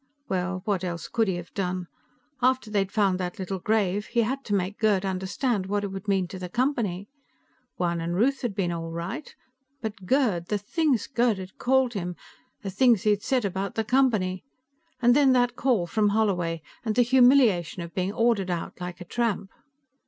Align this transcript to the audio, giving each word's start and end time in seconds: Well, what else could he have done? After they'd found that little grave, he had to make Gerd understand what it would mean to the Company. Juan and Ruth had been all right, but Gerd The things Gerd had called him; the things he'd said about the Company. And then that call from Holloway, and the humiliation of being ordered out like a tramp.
Well, 0.27 0.63
what 0.65 0.83
else 0.83 1.07
could 1.07 1.27
he 1.27 1.35
have 1.35 1.53
done? 1.53 1.85
After 2.41 2.71
they'd 2.71 2.91
found 2.91 3.19
that 3.19 3.37
little 3.37 3.59
grave, 3.59 4.07
he 4.07 4.23
had 4.23 4.43
to 4.45 4.55
make 4.55 4.79
Gerd 4.79 5.05
understand 5.05 5.67
what 5.67 5.83
it 5.83 5.89
would 5.89 6.07
mean 6.07 6.27
to 6.29 6.39
the 6.39 6.49
Company. 6.49 7.07
Juan 7.77 8.01
and 8.01 8.15
Ruth 8.15 8.41
had 8.41 8.55
been 8.55 8.71
all 8.71 8.89
right, 8.89 9.31
but 9.79 10.07
Gerd 10.07 10.47
The 10.47 10.57
things 10.57 11.05
Gerd 11.05 11.37
had 11.37 11.59
called 11.59 11.93
him; 11.93 12.15
the 12.63 12.71
things 12.71 13.03
he'd 13.03 13.21
said 13.21 13.45
about 13.45 13.75
the 13.75 13.83
Company. 13.83 14.43
And 15.03 15.15
then 15.15 15.33
that 15.33 15.55
call 15.55 15.85
from 15.85 16.09
Holloway, 16.09 16.63
and 16.83 16.95
the 16.95 17.03
humiliation 17.03 17.83
of 17.83 17.93
being 17.93 18.11
ordered 18.11 18.49
out 18.49 18.81
like 18.81 19.01
a 19.01 19.05
tramp. 19.05 19.51